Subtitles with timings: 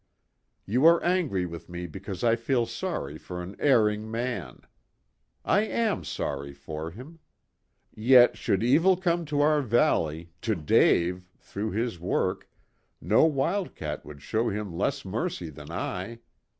[0.65, 4.61] "You are angry with me because I feel sorry for an erring man.
[5.45, 7.19] I am sorry for him.
[7.93, 12.49] Yet should evil come to our valley to Dave through his work,
[12.99, 16.21] no wildcat would show him less mercy than I.